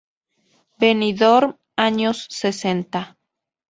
[0.79, 3.19] Benidorm, años sesenta.